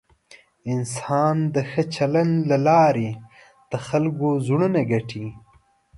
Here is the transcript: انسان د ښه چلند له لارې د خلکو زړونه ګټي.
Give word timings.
انسان 0.71 1.35
د 1.53 1.55
ښه 1.69 1.83
چلند 1.95 2.35
له 2.51 2.57
لارې 2.67 3.09
د 3.71 3.73
خلکو 3.87 4.27
زړونه 4.47 4.81
ګټي. 4.91 5.27